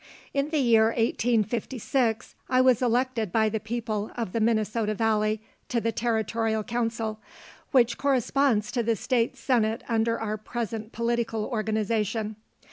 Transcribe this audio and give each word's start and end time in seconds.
In 0.33 0.49
the 0.49 0.57
year 0.57 0.85
1856 0.85 2.33
I 2.49 2.59
was 2.59 2.81
elected 2.81 3.31
by 3.31 3.49
the 3.49 3.59
people 3.59 4.09
of 4.17 4.31
the 4.31 4.39
Minnesota 4.39 4.95
valley 4.95 5.43
to 5.69 5.79
the 5.79 5.91
territorial 5.91 6.63
council, 6.63 7.19
which 7.69 7.99
corresponds 7.99 8.71
to 8.71 8.81
the 8.81 8.95
state 8.95 9.37
senate 9.37 9.83
under 9.87 10.19
our 10.19 10.37
present 10.39 10.91
political 10.91 11.45
organization. 11.45 12.35